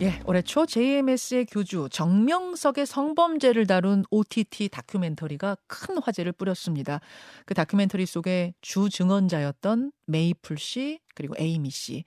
[0.00, 7.00] 예, 올해 초 JMS의 교주 정명석의 성범죄를 다룬 OTT 다큐멘터리가 큰 화제를 뿌렸습니다.
[7.44, 12.04] 그 다큐멘터리 속에 주 증언자였던 메이플 씨 그리고 에이미 씨.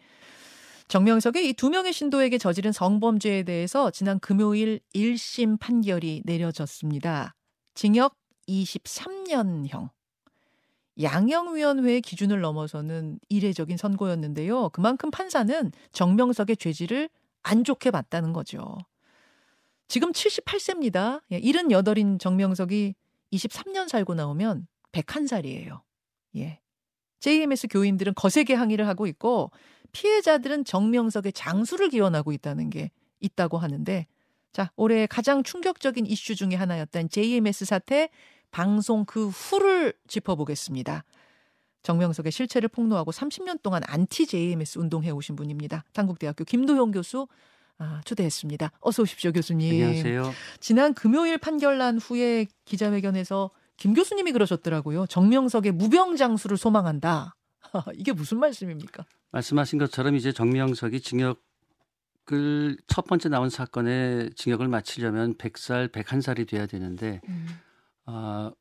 [0.87, 7.35] 정명석의 이두 명의 신도에게 저지른 성범죄에 대해서 지난 금요일 1심 판결이 내려졌습니다.
[7.73, 8.15] 징역
[8.47, 9.89] 23년형.
[11.01, 14.69] 양형위원회의 기준을 넘어서는 이례적인 선고였는데요.
[14.69, 17.09] 그만큼 판사는 정명석의 죄질을
[17.43, 18.77] 안 좋게 봤다는 거죠.
[19.87, 21.21] 지금 78세입니다.
[21.31, 22.95] 78인 정명석이
[23.33, 25.81] 23년 살고 나오면 101살이에요.
[26.37, 26.59] 예.
[27.19, 29.51] JMS 교인들은 거세게 항의를 하고 있고
[29.91, 34.07] 피해자들은 정명석의 장수를 기원하고 있다는 게 있다고 하는데
[34.51, 38.09] 자, 올해 가장 충격적인 이슈 중의 하나였던 JMS 사태
[38.49, 41.05] 방송 그 후를 짚어보겠습니다.
[41.83, 45.83] 정명석의 실체를 폭로하고 30년 동안 안티 JMS 운동해 오신 분입니다.
[45.93, 47.27] 당국대학교 김도영 교수
[47.77, 48.71] 아, 초대했습니다.
[48.79, 49.83] 어서 오십시오, 교수님.
[49.83, 50.31] 안녕하세요.
[50.59, 55.07] 지난 금요일 판결 난 후에 기자회견에서 김 교수님이 그러셨더라고요.
[55.07, 57.35] 정명석의 무병장수를 소망한다.
[57.95, 59.03] 이게 무슨 말씀입니까?
[59.31, 67.21] 말씀하신 것처럼 이제 정명석이 징역을 첫 번째 나온 사건에 징역을 마치려면 100살, 101살이 돼야 되는데
[67.27, 67.47] 음.
[68.05, 68.51] 어,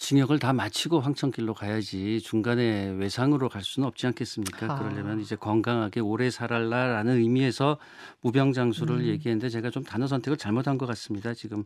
[0.00, 4.72] 징역을 다 마치고 황천길로 가야지 중간에 외상으로 갈 수는 없지 않겠습니까?
[4.72, 4.78] 아.
[4.78, 7.76] 그러려면 이제 건강하게 오래 살아라라는 의미에서
[8.22, 9.04] 무병장수를 음.
[9.04, 11.34] 얘기했는데 제가 좀 단어 선택을 잘못한 것 같습니다.
[11.34, 11.64] 지금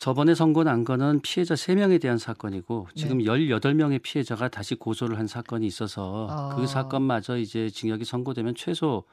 [0.00, 3.24] 저번에 선고 난 거는 피해자 3명에 대한 사건이고 지금 네.
[3.26, 6.56] 18명의 피해자가 다시 고소를 한 사건이 있어서 아.
[6.56, 9.04] 그 사건마저 이제 징역이 선고되면 최소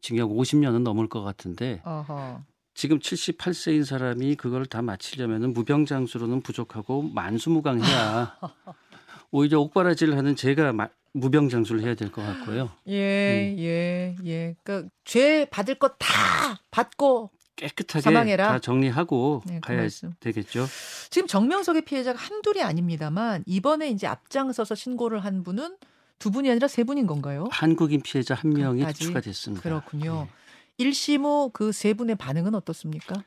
[0.00, 2.42] 징역 50년은 넘을 것 같은데 어허.
[2.80, 8.38] 지금 78세인 사람이 그걸 다 마치려면 무병장수로는 부족하고 만수무강해야
[9.30, 12.70] 오히려 옥바라지를 하는 제가 마, 무병장수를 해야 될 것 같고요.
[12.88, 13.58] 예, 음.
[13.58, 14.54] 예, 예.
[14.62, 18.48] 그러니까 죄 받을 것 다 받고 깨끗하게 사망해라.
[18.48, 20.66] 다 정리하고 네, 가야 그 되겠죠.
[21.10, 25.76] 지금 정명석의 피해자가 한둘이 아닙니다만 이번에 이제 앞장서서 신고를 한 분은
[26.18, 27.46] 두 분이 아니라 세 분인 건가요?
[27.50, 29.62] 한국인 피해자 한 명이 추가됐습니다.
[29.62, 30.26] 그렇군요.
[30.30, 30.39] 네.
[30.80, 33.22] 1심 후 그 세 분의 반응은 어떻습니까?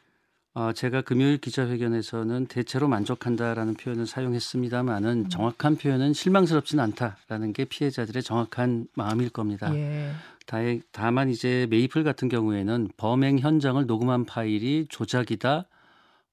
[0.55, 5.29] 어, 제가 금요일 기자회견에서는 대체로 만족한다라는 표현을 사용했습니다만은 음.
[5.29, 9.73] 정확한 표현은 실망스럽진 않다라는 게 피해자들의 정확한 마음일 겁니다.
[9.75, 10.11] 예.
[10.45, 15.65] 다행, 다만 이제 메이플 같은 경우에는 범행 현장을 녹음한 파일이 조작이다.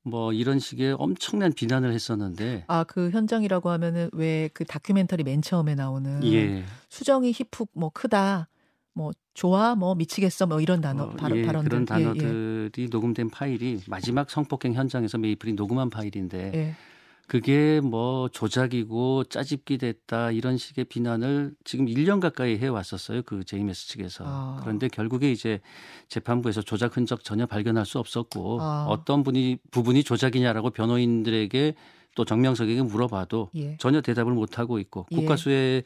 [0.03, 5.75] 뭐 이런 식의 엄청난 비난을 했었는데 아 그 현장이라고 하면은 왜 그 다큐멘터리 맨 처음에
[5.75, 6.65] 나오는 예.
[6.89, 8.49] 수정이 희푹 뭐 크다
[8.93, 12.89] 뭐 좋아 뭐 미치겠어 뭐 이런 단어 어, 발, 예, 발언들 그런 단어들이 예, 예.
[12.91, 16.75] 녹음된 파일이 마지막 성폭행 현장에서 메이플이 녹음한 파일인데 예.
[17.31, 23.23] 그게 뭐 조작이고 짜집기 됐다 이런 식의 비난을 지금 1년 가까이 해 왔었어요.
[23.23, 24.25] 그 JMS 측에서.
[24.27, 24.59] 아.
[24.61, 25.61] 그런데 결국에 이제
[26.09, 28.87] 재판부에서 조작 흔적 전혀 발견할 수 없었고 아.
[28.89, 31.77] 어떤 분이 부분이 조작이냐라고 변호인들에게
[32.17, 33.77] 또 정명석에게 물어봐도 예.
[33.77, 35.15] 전혀 대답을 못 하고 있고 예.
[35.15, 35.85] 국가수의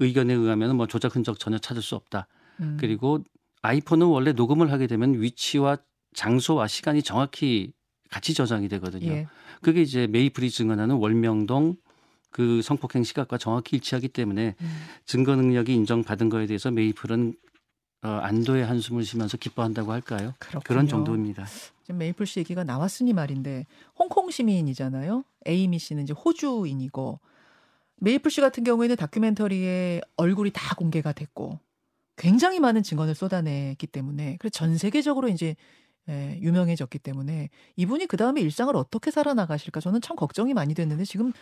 [0.00, 2.26] 의견에 의하면 뭐 조작 흔적 전혀 찾을 수 없다.
[2.60, 2.76] 음.
[2.80, 3.22] 그리고
[3.62, 5.78] 아이폰은 원래 녹음을 하게 되면 위치와
[6.14, 7.72] 장소와 시간이 정확히
[8.10, 9.06] 같이 저장이 되거든요.
[9.06, 9.26] 예.
[9.62, 11.76] 그게 이제 메이플이 증언하는 월명동
[12.30, 14.80] 그 성폭행 시각과 정확히 일치하기 때문에 음.
[15.04, 17.34] 증거 능력이 인정받은 거에 대해서 메이플은
[18.02, 20.32] 어, 안도의 한숨을 쉬면서 기뻐한다고 할까요?
[20.38, 20.62] 그렇군요.
[20.64, 21.44] 그런 정도입니다.
[21.82, 23.66] 지금 메이플 씨 얘기가 나왔으니 말인데
[23.98, 25.24] 홍콩 시민이잖아요.
[25.44, 27.20] 에이미 씨는 이제 호주인이고
[28.00, 31.58] 메이플 씨 같은 경우에는 다큐멘터리에 얼굴이 다 공개가 됐고
[32.16, 35.56] 굉장히 많은 증언을 쏟아냈기 때문에 그래서 전 세계적으로 이제
[36.08, 41.32] 예, 유명해졌기 때문에 이분이 그 다음에 일상을 어떻게 살아나가실까 저는 참 걱정이 많이 됐는데 지금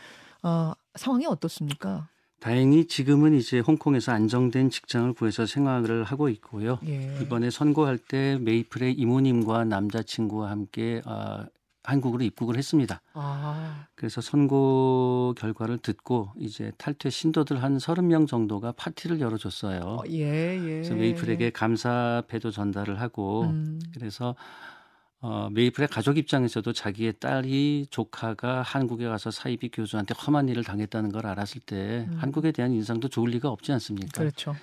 [0.42, 2.08] 어, 상황이 어떻습니까?
[2.40, 6.78] 다행히 지금은 이제 홍콩에서 안정된 직장을 구해서 생활을 하고 있고요.
[6.86, 7.18] 예.
[7.20, 11.46] 이번에 선고할 때 메이플의 이모님과 남자친구와 함께 어,
[11.88, 13.00] 한국으로 입국을 했습니다.
[13.14, 13.86] 아.
[13.94, 19.80] 그래서 선고 결과를 듣고 이제 탈퇴 신도들 한 30명 정도가 파티를 열어줬어요.
[19.80, 20.60] 어, 예, 예.
[20.60, 23.80] 그래서 메이플에게 감사패도 전달을 하고 음.
[23.94, 24.34] 그래서
[25.20, 31.26] 어, 메이플의 가족 입장에서도 자기의 딸이 조카가 한국에 가서 사이비 교수한테 험한 일을 당했다는 걸
[31.26, 32.18] 알았을 때 음.
[32.18, 34.20] 한국에 대한 인상도 좋을 리가 없지 않습니까?
[34.20, 34.54] 그렇죠.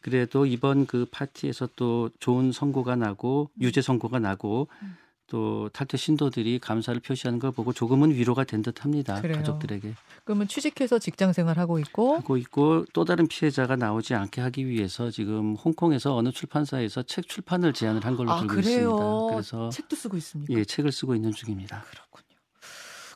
[0.00, 4.96] 그래도 이번 그 파티에서 또 좋은 선고가 나고 유죄 선고가 나고 음.
[5.26, 9.20] 또 탈퇴 신도들이 감사를 표시하는 걸 보고 조금은 위로가 된 듯합니다.
[9.20, 9.36] 그래요.
[9.36, 9.94] 가족들에게.
[10.24, 15.54] 그러면 취직해서 직장 생활하고 있고 하고 있고 또 다른 피해자가 나오지 않게 하기 위해서 지금
[15.54, 19.26] 홍콩에서 어느 출판사에서 책 출판을 제안을 한 걸로 아, 알고 있습니다.
[19.30, 20.52] 그래서 책도 쓰고 있습니까?
[20.54, 21.82] 예, 책을 쓰고 있는 중입니다.
[21.90, 22.33] 그렇군요.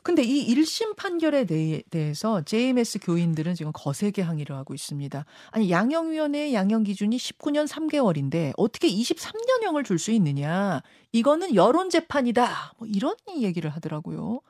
[0.09, 5.23] 근데 이 1심 판결에 대 해서 JMS 교인들은 지금 거세게 항의를 하고 있습니다.
[5.51, 10.81] 아니 양형위원회의 양형 기준이 19년 3개월인데 어떻게 23년형을 줄 수 있느냐?
[11.11, 12.73] 이거는 여론 재판이다.
[12.79, 14.41] 뭐 이런 얘기를 하더라고요.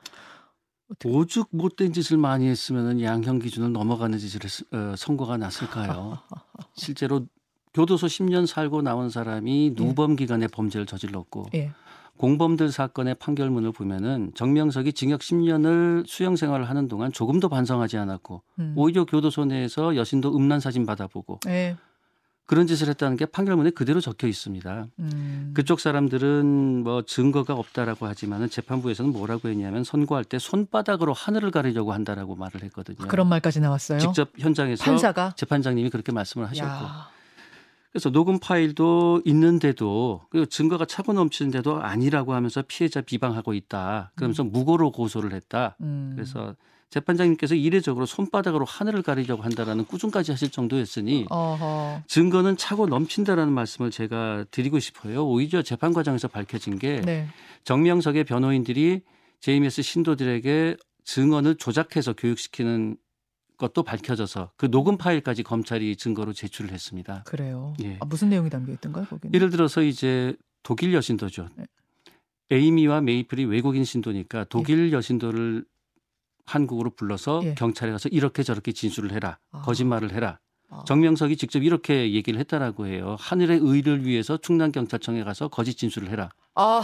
[1.04, 6.20] 오죽 못된 짓을 많이 했으면 양형 기준을 넘어가는 짓을 했, 어, 선고가 났을까요?
[6.74, 7.26] 실제로
[7.74, 9.84] 교도소 10년 살고 나온 사람이 예.
[9.84, 11.72] 누범 기간에 범죄를 저질렀고 예.
[12.20, 18.74] 공범들 사건의 판결문을 보면은 정명석이 징역 10년을 수영 생활을 하는 동안 조금도 반성하지 않았고 음.
[18.76, 21.78] 오히려 교도소 내에서 여신도 음란 사진 받아보고 예.
[22.44, 24.88] 그런 짓을 했다는 게 판결문에 그대로 적혀 있습니다.
[24.98, 25.52] 음.
[25.54, 32.36] 그쪽 사람들은 뭐 증거가 없다라고 하지만은 재판부에서는 뭐라고 했냐면 선고할 때 손바닥으로 하늘을 가리려고 한다라고
[32.36, 32.98] 말을 했거든요.
[33.00, 33.98] 아, 그런 말까지 나왔어요.
[33.98, 35.32] 직접 현장에서 판사가?
[35.36, 36.68] 재판장님이 그렇게 말씀을 하셨고.
[36.68, 37.08] 야.
[37.92, 44.12] 그래서 녹음 파일도 있는데도 그 증거가 차고 넘치는데도 아니라고 하면서 피해자 비방하고 있다.
[44.14, 44.52] 그러면서 음.
[44.52, 45.76] 무고로 고소를 했다.
[45.80, 46.12] 음.
[46.14, 46.54] 그래서
[46.90, 52.02] 재판장님께서 이례적으로 손바닥으로 하늘을 가리려고 한다라는 꾸중까지 하실 정도였으니 어허.
[52.06, 55.24] 증거는 차고 넘친다라는 말씀을 제가 드리고 싶어요.
[55.26, 57.28] 오히려 재판 과정에서 밝혀진 게 네.
[57.64, 59.02] 정명석의 변호인들이
[59.40, 62.96] JMS 신도들에게 증언을 조작해서 교육시키는
[63.60, 67.22] 것도 밝혀져서 그 녹음 파일까지 검찰이 증거로 제출을 했습니다.
[67.26, 67.74] 그래요.
[67.84, 67.98] 예.
[68.00, 69.04] 아, 무슨 내용이 담겨 있던가요?
[69.04, 69.32] 거기는?
[69.34, 71.48] 예를 들어서 이제 독일 여신도죠.
[71.56, 71.66] 네.
[72.50, 74.92] 에이미와 메이플이 외국인 신도니까 독일 예.
[74.92, 75.64] 여신도를
[76.46, 77.54] 한국으로 불러서 예.
[77.54, 79.38] 경찰에 가서 이렇게 저렇게 진술을 해라.
[79.52, 79.60] 아.
[79.60, 80.40] 거짓말을 해라.
[80.70, 80.82] 아.
[80.86, 83.16] 정명석이 직접 이렇게 얘기를 했다라고 해요.
[83.20, 86.30] 하늘의 의를 위해서 충남 경찰청에 가서 거짓 진술을 해라.
[86.54, 86.82] 아.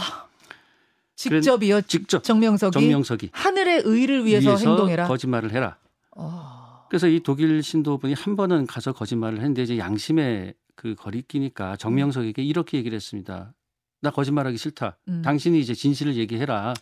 [1.15, 1.81] 직접이요.
[1.81, 5.07] 직접 정명석이, 정명석이 하늘의 의를 위해서, 위해서 행동해라.
[5.07, 5.77] 거짓말을 해라.
[6.15, 6.56] 아.
[6.89, 12.77] 그래서 이 독일 신도분이 한 번은 가서 거짓말을 했는데 이제 양심의 그 거리끼니까 정명석에게 이렇게
[12.77, 13.53] 얘기를 했습니다.
[14.01, 14.97] 나 거짓말하기 싫다.
[15.07, 15.21] 음.
[15.23, 16.73] 당신이 이제 진실을 얘기해라.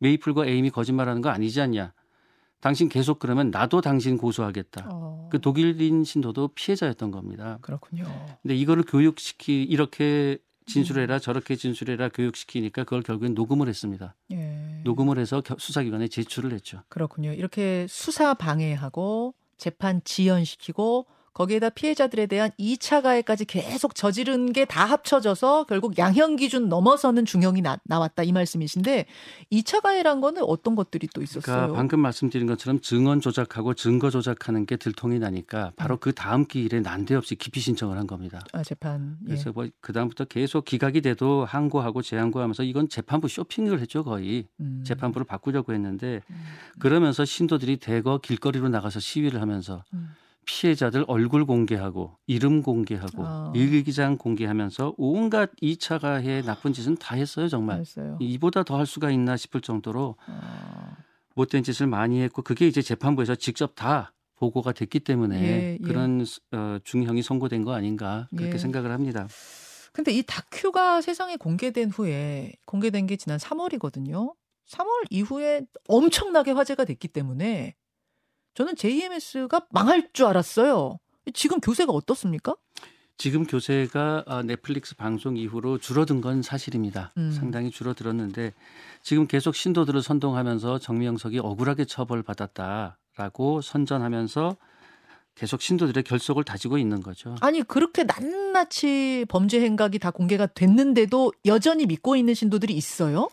[0.00, 1.92] 메이플과 에임이 거짓말하는 거 아니지 않냐.
[2.60, 4.88] 당신 계속 그러면 나도 당신 고소하겠다.
[4.90, 5.28] 어.
[5.30, 7.58] 그 독일인 신도도 피해자였던 겁니다.
[7.62, 8.04] 그렇군요.
[8.42, 11.20] 근데 이거를 교육시키 이렇게 진술해라 음.
[11.20, 14.14] 저렇게 진술해라 교육시키니까 그걸 결국엔 녹음을 했습니다.
[14.32, 14.80] 예.
[14.84, 16.82] 녹음을 해서 수사기관에 제출을 했죠.
[16.88, 17.32] 그렇군요.
[17.32, 21.06] 이렇게 수사 방해하고 재판 지연시키고
[21.38, 27.62] 거기에다 피해자들에 대한 2차 가해까지 계속 저지른 게 다 합쳐져서 결국 양형 기준 넘어서는 중형이
[27.62, 29.06] 나, 나왔다 이 말씀이신데
[29.52, 31.42] 2차 가해란 거는 어떤 것들이 또 있었어요?
[31.42, 35.98] 그러니까 방금 말씀드린 것처럼 증언 조작하고 증거 조작하는 게 들통이 나니까 바로 음.
[36.00, 38.40] 그 다음 기일에 난데없이 기피 신청을 한 겁니다.
[38.52, 39.16] 아, 재판.
[39.22, 39.26] 예.
[39.26, 44.46] 그래서 뭐 그다음부터 계속 기각이 돼도 항고하고 재항고하면서 이건 재판부 쇼핑을 했죠 거의.
[44.60, 44.82] 음.
[44.84, 46.44] 재판부를 바꾸려고 했는데 음.
[46.78, 50.10] 그러면서 신도들이 대거 길거리로 나가서 시위를 하면서 음.
[50.48, 53.52] 피해자들 얼굴 공개하고 이름 공개하고 아.
[53.54, 57.84] 일기장 공개하면서 온갖 2차 가해 나쁜 짓은 다 했어요 정말.
[58.18, 60.96] 이보다 더 할 수가 있나 싶을 정도로 아.
[61.34, 65.78] 못된 짓을 많이 했고 그게 이제 재판부에서 직접 다 보고가 됐기 때문에 예, 예.
[65.84, 68.58] 그런 어, 중형이 선고된 거 아닌가 그렇게 예.
[68.58, 69.26] 생각을 합니다.
[69.92, 74.32] 근데 이 다큐가 세상에 공개된 후에 공개된 게 지난 3월이거든요.
[74.68, 77.74] 3월 이후에 엄청나게 화제가 됐기 때문에
[78.58, 80.98] 저는 JMS가 망할 줄 알았어요.
[81.32, 82.56] 지금 교세가 어떻습니까?
[83.16, 87.12] 지금 교세가 아, 넷플릭스 방송 이후로 줄어든 건 사실입니다.
[87.18, 87.30] 음.
[87.30, 88.52] 상당히 줄어들었는데
[89.02, 94.56] 지금 계속 신도들을 선동하면서 정명석이 억울하게 처벌받았다라고 선전하면서
[95.36, 97.36] 계속 신도들의 결속을 다지고 있는 거죠.
[97.40, 103.28] 아니 그렇게 낱낱이 범죄 행각이 다 공개가 됐는데도 여전히 믿고 있는 신도들이 있어요?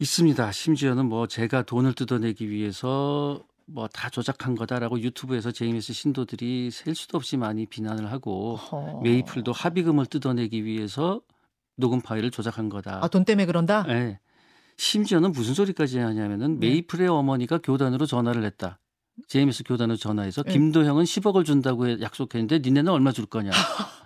[0.00, 0.52] 있습니다.
[0.52, 7.16] 심지어는 뭐 제가 돈을 뜯어내기 위해서 뭐 다 조작한 거다라고 유튜브에서 제이미스 신도들이 셀 수도
[7.16, 9.00] 없이 많이 비난을 하고 허...
[9.02, 11.20] 메이플도 합의금을 뜯어내기 위해서
[11.76, 13.00] 녹음 파일을 조작한 거다.
[13.02, 13.84] 아, 돈 때문에 그런다?
[13.84, 14.20] 네.
[14.76, 16.68] 심지어는 무슨 소리까지 하냐면은 네.
[16.68, 18.80] 메이플의 어머니가 교단으로 전화를 했다.
[19.28, 20.52] 제이미스 교단으로 전화해서 네.
[20.52, 23.50] 김도형은 10억을 준다고 약속했는데 니네는 얼마 줄 거냐.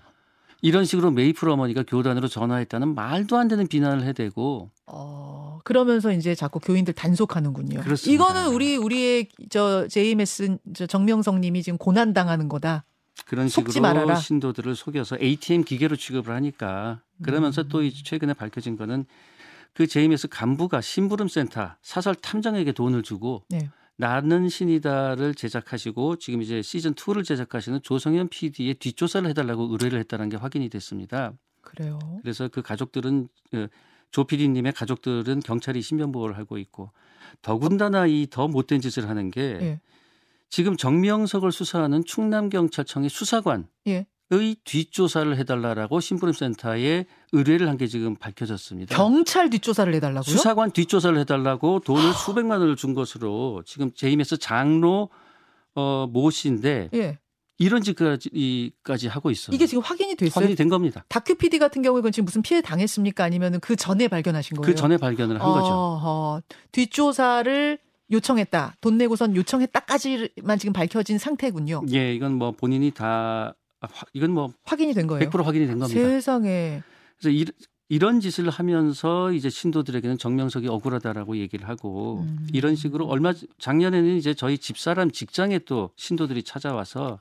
[0.60, 6.58] 이런 식으로 메이플 어머니가 교단으로 전화했다는 말도 안 되는 비난을 해대고 어, 그러면서 이제 자꾸
[6.58, 7.80] 교인들 단속하는군요.
[7.80, 8.12] 그렇습니다.
[8.12, 12.84] 이거는 우리 우리의 저 JMS 저 정명성 님이 지금 고난 당하는 거다.
[13.26, 14.16] 그런 식으로 말아라.
[14.16, 17.68] 신도들을 속여서 ATM 기계로 취급을 하니까 그러면서 음.
[17.68, 19.04] 또 최근에 밝혀진 거는
[19.74, 23.70] 그 JMS 간부가 심부름 센터 사설 탐정에게 돈을 주고 네.
[23.98, 30.36] 나는 신이다를 제작하시고 지금 이제 시즌 2를 제작하시는 조성현 PD의 뒷조사를 해달라고 의뢰를 했다는 게
[30.36, 31.32] 확인이 됐습니다.
[31.62, 31.98] 그래요.
[32.22, 33.66] 그래서 그 가족들은 어,
[34.12, 36.92] 조 PD님의 가족들은 경찰이 신변 보호를 하고 있고
[37.42, 39.80] 더군다나 이 더 못된 짓을 하는 게 예.
[40.48, 44.06] 지금 정명석을 수사하는 충남경찰청의 수사관 예.
[44.30, 48.94] 의 뒷조사를 해달라라고 심부름센터에 의뢰를 한 게 지금 밝혀졌습니다.
[48.94, 50.22] 경찰 뒷조사를 해달라고요?
[50.22, 55.08] 수사관 뒷조사를 해달라고 돈을 수백만 원을 준 것으로 지금 제임에서 장로
[55.74, 57.18] 어, 모 씨인데 예.
[57.56, 59.54] 이런 짓까지 하고 있어요.
[59.54, 60.32] 이게 지금 확인이 됐어요?
[60.34, 61.04] 확인이 된 겁니다.
[61.08, 63.24] 다큐 PD 같은 경우에 그 지금 무슨 피해 당했습니까?
[63.24, 64.66] 아니면 그 전에 발견하신 거예요?
[64.66, 66.42] 그 전에 발견을 한 거죠.
[66.72, 67.78] 뒷조사를
[68.10, 68.76] 요청했다.
[68.80, 71.82] 돈 내고선 요청했다까지만 지금 밝혀진 상태군요.
[71.92, 73.54] 예, 이건 뭐 본인이 다
[74.12, 75.28] 이건 뭐 확인이 된 거예요.
[75.28, 76.00] 100% 확인이 된 겁니다.
[76.00, 76.82] 세상에.
[77.18, 77.44] 그래서 이,
[77.88, 82.46] 이런 짓을 하면서 이제 신도들에게는 정명석이 억울하다라고 얘기를 하고 음.
[82.52, 87.18] 이런 식으로 얼마 작년에는 이제 저희 집사람 직장에 또 신도들이 찾아와서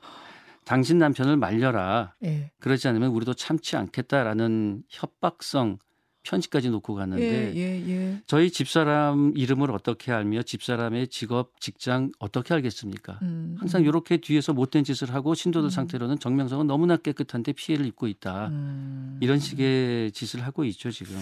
[0.66, 2.14] 당신 남편을 말려라.
[2.26, 2.52] 예.
[2.60, 5.78] 그러지 않으면 우리도 참지 않겠다라는 협박성
[6.28, 8.22] 편지까지 놓고 갔는데 예, 예, 예.
[8.28, 13.20] 저희 집사람 이름을 어떻게 알며 집사람의 직업, 직장 어떻게 알겠습니까?
[13.22, 15.70] 음, 항상 이렇게 뒤에서 못된 짓을 하고 신도들 음.
[15.70, 18.48] 상태로는 정명성은 너무나 깨끗한데 피해를 입고 있다.
[18.48, 19.18] 음.
[19.22, 21.16] 이런 식의 짓을 하고 있죠 지금.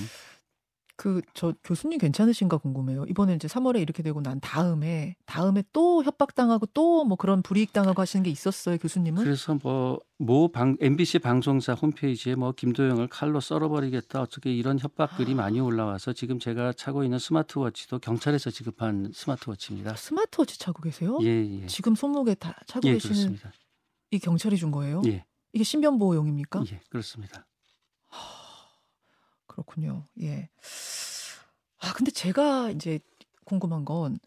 [0.97, 3.05] 그 저 교수님 괜찮으신가 궁금해요.
[3.09, 8.01] 이번에 이제 3월에 이렇게 되고 난 다음에 다음에 또 협박당하고 또 뭐 그런 불이익 당하고
[8.01, 9.23] 하시는 게 있었어요, 교수님은?
[9.23, 15.35] 그래서 뭐 모 방 MBC 방송사 홈페이지에 뭐 김도영을 칼로 썰어버리겠다 어떻게 이런 협박글이 아.
[15.35, 19.95] 많이 올라와서 지금 제가 차고 있는 스마트워치도 경찰에서 지급한 스마트워치입니다.
[19.97, 21.17] 스마트워치 차고 계세요?
[21.23, 21.27] 예,
[21.63, 21.65] 예.
[21.67, 23.51] 지금 손목에 다 차고 예, 계시는 그렇습니다.
[24.11, 25.01] 이 경찰이 준 거예요?
[25.07, 25.25] 예.
[25.51, 26.63] 이게 신변 보호용입니까?
[26.71, 27.45] 예, 그렇습니다.
[29.55, 30.03] 그렇군요.
[30.21, 30.49] 예.
[31.79, 32.99] 아, 근데 제가 이제
[33.45, 34.19] 궁금한 건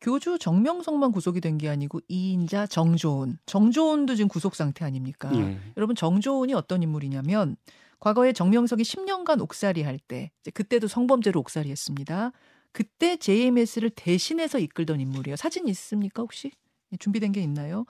[0.00, 5.30] 교주 정명석만 구속이 된 게 아니고 이인자 정조은, 정조은도 지금 구속 상태 아닙니까?
[5.34, 5.58] 예.
[5.76, 7.56] 여러분 정조은이 어떤 인물이냐면
[7.98, 12.30] 과거에 정명석이 10년간 옥살이 할 때, 그때도 성범죄로 옥살이 했습니다.
[12.72, 15.36] 그때 JMS를 대신해서 이끌던 인물이에요.
[15.36, 16.52] 사진 있습니까 혹시?
[16.92, 17.86] 예, 준비된 게 있나요?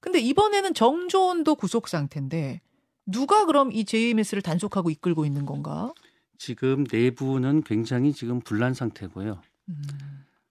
[0.00, 2.60] 근데 이번에는 정조은도 구속 상태인데
[3.06, 5.92] 누가 그럼 이 JMS를 단속하고 이끌고 있는 건가?
[6.38, 9.40] 지금 내부는 굉장히 지금 분란 상태고요.
[9.68, 9.82] 음.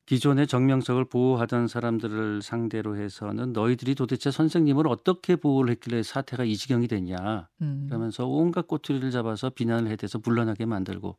[0.05, 6.87] 기존의 정명석을 보호하던 사람들을 상대로 해서는 너희들이 도대체 선생님을 어떻게 보호를 했길래 사태가 이 지경이
[6.87, 7.87] 됐냐 음.
[7.87, 11.17] 그러면서 온갖 꼬투리를 잡아서 비난을 해대서 물러나게 만들고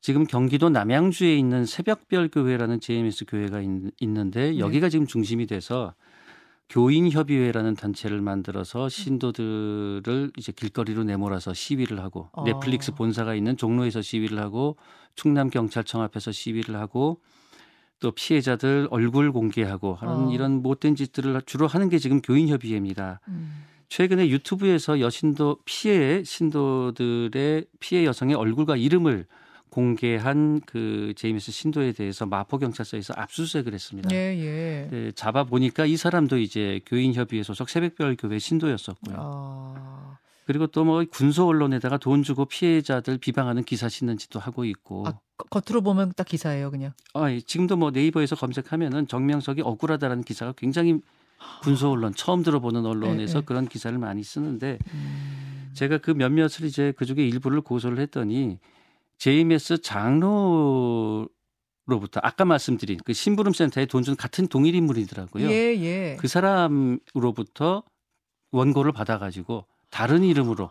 [0.00, 3.68] 지금 경기도 남양주에 있는 새벽별 교회라는 JMS 교회가 있,
[4.08, 4.58] 는데 네.
[4.58, 4.90] 여기가 네.
[4.90, 5.94] 지금 중심이 돼서
[6.68, 12.44] 교인협의회라는 단체를 만들어서 신도들을 이제 길거리로 내몰아서 시위를 하고 어.
[12.44, 14.76] 넷플릭스 본사가 있는 종로에서 시위를 하고
[15.14, 17.20] 충남 경찰청 앞에서 시위를 하고
[18.00, 20.30] 또 피해자들 얼굴 공개하고 하는 어.
[20.32, 23.20] 이런 못된 짓들을 주로 하는 게 지금 교인협의회입니다.
[23.28, 23.64] 음.
[23.88, 29.26] 최근에 유튜브에서 여신도 피해 신도들의 피해 여성의 얼굴과 이름을
[29.78, 34.08] 공개한 그 제임스 신도에 대해서 마포 경찰서에서 압수수색을 했습니다.
[34.12, 34.88] 예, 예.
[34.90, 39.16] 네, 잡아 보니까 이 사람도 이제 교인협의회 소속 새벽별 교회 신도였었고요.
[39.16, 40.18] 아.
[40.46, 45.06] 그리고 또 뭐 군소 언론에다가 돈 주고 피해자들 비방하는 기사 싣는 짓도 하고 있고.
[45.06, 45.12] 아,
[45.48, 46.92] 겉으로 보면 딱 기사예요, 그냥.
[47.14, 47.38] 아, 예.
[47.38, 50.98] 지금도 뭐 네이버에서 검색하면은 정명석이 억울하다라는 기사가 굉장히
[51.62, 53.44] 군소 언론 처음 들어보는 언론에서 네, 네.
[53.44, 55.70] 그런 기사를 많이 쓰는데 음.
[55.74, 58.58] 제가 그 몇몇을 이제 그중에 일부를 고소를 했더니
[59.18, 61.28] JMS 장로로부터
[62.22, 65.48] 아까 말씀드린 그 심부름 센터에 돈 준 같은 동일 인물이더라고요.
[65.50, 66.16] 예, 예.
[66.20, 67.82] 그 사람으로부터
[68.52, 70.70] 원고를 받아가지고 다른 이름으로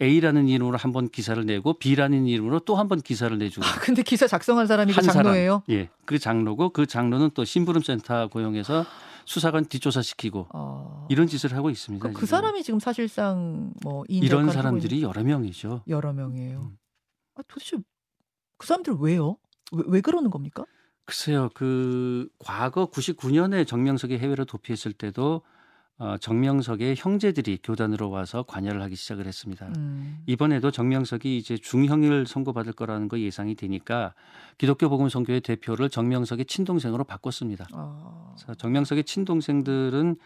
[0.00, 3.66] A라는 이름으로 한 번 기사를 내고 B라는 이름으로 또 한 번 기사를 내주고.
[3.66, 5.62] 아, 근데 기사 작성한 사람이 그 장로예요?
[5.66, 8.84] 사람, 예, 그 장로고 그 장로는 또 심부름 센터 고용해서
[9.24, 11.06] 수사관 뒷조사시키고 어...
[11.10, 12.08] 이런 짓을 하고 있습니다.
[12.08, 15.82] 그, 그 사람이 지금 사실상 뭐 이런 사람들이 여러 명이죠.
[15.88, 16.58] 여러 명이에요.
[16.60, 16.78] 음.
[17.38, 17.76] 아, 도대체
[18.56, 19.38] 그 사람들 왜요?
[19.72, 20.64] 왜, 왜 그러는 겁니까?
[21.04, 25.42] 글쎄요, 그 과거 99년에 정명석이 해외로 도피했을 때도
[26.00, 29.66] 어, 정명석의 형제들이 교단으로 와서 관여를 하기 시작을 했습니다.
[29.76, 30.22] 음.
[30.26, 34.14] 이번에도 정명석이 이제 중형을 선고받을 거라는 거 예상이 되니까
[34.58, 37.66] 기독교 복음 선교회 대표를 정명석의 친동생으로 바꿨습니다.
[37.72, 38.34] 아.
[38.36, 40.16] 그래서 정명석의 친동생들은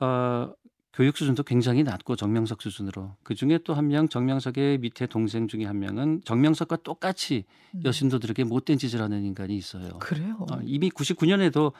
[0.00, 0.52] 어,
[0.92, 5.64] 교육 수준도 굉장히 낮고 정명석 수준으로 그 중에 또 한 명 정명석의 밑에 동생 중에
[5.64, 7.44] 한 명은 정명석과 똑같이
[7.74, 7.82] 음.
[7.84, 9.88] 여신도들에게 못된 짓을 하는 인간이 있어요.
[10.00, 10.36] 그래요?
[10.40, 11.72] 어, 이미 99년에도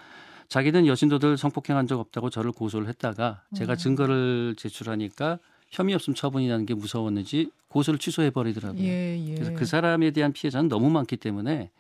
[0.49, 3.77] 자기는 여신도들 성폭행한 적 없다고 저를 고소를 했다가 제가 음.
[3.77, 5.39] 증거를 제출하니까
[5.71, 8.83] 혐의 없음 처분이 나는 게 무서웠는지 고소를 취소해 버리더라고요.
[8.83, 9.35] 예, 예.
[9.35, 11.71] 그래서 그 사람에 대한 피해자는 너무 많기 때문에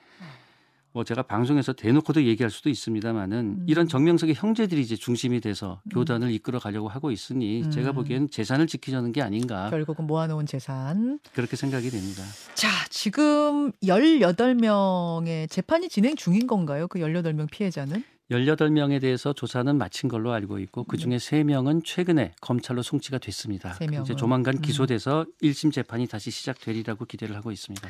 [0.92, 3.64] 뭐 제가 방송에서 대놓고도 얘기할 수도 있습니다만은 음.
[3.66, 5.90] 이런 정명석의 형제들이 이제 중심이 돼서 음.
[5.90, 7.70] 교단을 이끌어 가려고 하고 있으니 음.
[7.70, 9.70] 제가 보기엔 재산을 지키려는 게 아닌가.
[9.70, 11.18] 결국은 모아놓은 재산.
[11.32, 12.22] 그렇게 생각이 됩니다.
[12.54, 16.88] 자, 지금 18명의 재판이 진행 중인 건가요?
[16.88, 18.04] 그 18명 피해자는?
[18.30, 21.42] 18명에 대해서 조사는 마친 걸로 알고 있고 그중에 네.
[21.42, 23.78] 3명은 최근에 검찰로 송치가 됐습니다.
[24.02, 24.61] 이제 조만간 음.
[24.61, 25.32] 기소돼서 음.
[25.42, 27.88] 1심 재판이 다시 시작되리라고 기대를 하고 있습니다.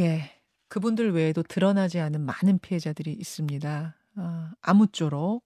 [0.00, 0.37] 예.
[0.68, 3.96] 그분들 외에도 드러나지 않은 많은 피해자들이 있습니다.
[4.16, 5.44] 아, 아무쪼록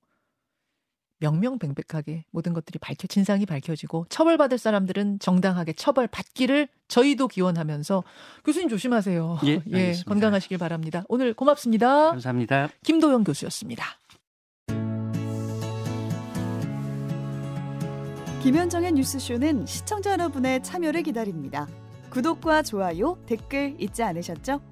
[1.19, 8.03] 명명백백하게 모든 것들이 밝혀 진상이 밝혀지고 처벌받을 사람들은 정당하게 처벌받기를 저희도 기원하면서
[8.45, 9.39] 교수님 조심하세요.
[9.47, 11.05] 예, 예 건강하시길 바랍니다.
[11.09, 12.11] 오늘 고맙습니다.
[12.11, 12.71] 감사합니다.
[12.83, 13.85] 김도영 교수였습니다.
[18.43, 21.69] 김현정의 뉴스쇼는 시청자 여러분의 참여를 기다립니다.
[22.11, 24.72] 구독과 좋아요, 댓글 잊지 않으셨죠?